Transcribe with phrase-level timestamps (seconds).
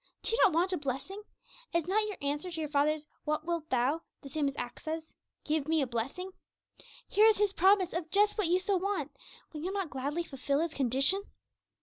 [0.23, 1.21] Do you not want a blessing?
[1.75, 5.67] Is not your answer to your Father's 'What wilt thou?' the same as Achsah's, 'Give
[5.67, 6.31] me a blessing!'
[7.07, 9.11] Here is His promise of just what you so want;
[9.53, 11.25] will you not gladly fulfil His condition?